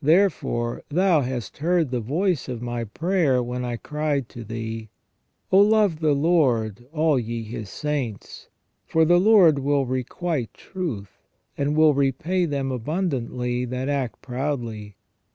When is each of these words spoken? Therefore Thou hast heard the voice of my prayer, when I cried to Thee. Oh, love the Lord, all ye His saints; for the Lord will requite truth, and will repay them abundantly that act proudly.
Therefore 0.00 0.82
Thou 0.88 1.20
hast 1.20 1.58
heard 1.58 1.90
the 1.90 2.00
voice 2.00 2.48
of 2.48 2.62
my 2.62 2.84
prayer, 2.84 3.42
when 3.42 3.66
I 3.66 3.76
cried 3.76 4.30
to 4.30 4.42
Thee. 4.42 4.88
Oh, 5.52 5.58
love 5.60 6.00
the 6.00 6.14
Lord, 6.14 6.86
all 6.90 7.18
ye 7.18 7.42
His 7.42 7.68
saints; 7.68 8.48
for 8.86 9.04
the 9.04 9.20
Lord 9.20 9.58
will 9.58 9.84
requite 9.84 10.54
truth, 10.54 11.28
and 11.58 11.76
will 11.76 11.92
repay 11.92 12.46
them 12.46 12.72
abundantly 12.72 13.66
that 13.66 13.90
act 13.90 14.22
proudly. 14.22 14.96